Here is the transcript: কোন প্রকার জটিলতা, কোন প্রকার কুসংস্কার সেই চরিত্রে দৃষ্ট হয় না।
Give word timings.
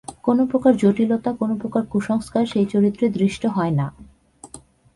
কোন 0.23 0.37
প্রকার 0.45 0.73
জটিলতা, 0.77 1.33
কোন 1.33 1.51
প্রকার 1.57 1.83
কুসংস্কার 1.85 2.43
সেই 2.45 2.65
চরিত্রে 2.65 3.05
দৃষ্ট 3.09 3.43
হয় 3.45 3.71
না। 3.71 3.87